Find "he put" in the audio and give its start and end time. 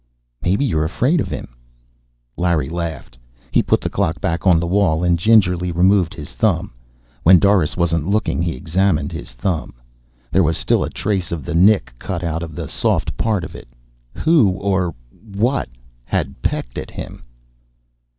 3.51-3.81